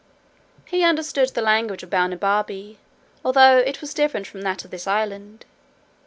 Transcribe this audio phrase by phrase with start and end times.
[0.65, 2.77] He understood the language of Balnibarbi,
[3.23, 5.45] although it was different from that of this island.